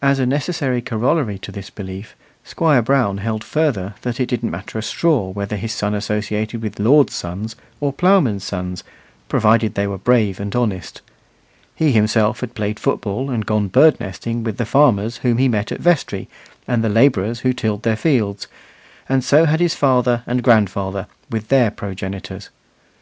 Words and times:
As 0.00 0.18
a 0.18 0.24
necessary 0.24 0.80
corollary 0.80 1.38
to 1.40 1.52
this 1.52 1.68
belief, 1.68 2.16
Squire 2.42 2.80
Brown 2.80 3.18
held 3.18 3.44
further 3.44 3.92
that 4.00 4.18
it 4.18 4.24
didn't 4.24 4.50
matter 4.50 4.78
a 4.78 4.82
straw 4.82 5.28
whether 5.28 5.56
his 5.56 5.74
son 5.74 5.92
associated 5.94 6.62
with 6.62 6.80
lords' 6.80 7.12
sons 7.14 7.54
or 7.78 7.92
ploughmen's 7.92 8.44
sons, 8.44 8.82
provided 9.28 9.74
they 9.74 9.86
were 9.86 9.98
brave 9.98 10.40
and 10.40 10.56
honest. 10.56 11.02
He 11.74 11.92
himself 11.92 12.40
had 12.40 12.54
played 12.54 12.80
football 12.80 13.28
and 13.30 13.44
gone 13.44 13.68
bird 13.68 14.00
nesting 14.00 14.42
with 14.42 14.56
the 14.56 14.64
farmers 14.64 15.18
whom 15.18 15.36
he 15.36 15.48
met 15.48 15.70
at 15.70 15.80
vestry 15.80 16.30
and 16.66 16.82
the 16.82 16.88
labourers 16.88 17.40
who 17.40 17.52
tilled 17.52 17.82
their 17.82 17.94
fields, 17.96 18.48
and 19.06 19.22
so 19.22 19.44
had 19.44 19.60
his 19.60 19.74
father 19.74 20.22
and 20.26 20.42
grandfather, 20.42 21.08
with 21.28 21.48
their 21.48 21.70
progenitors. 21.70 22.48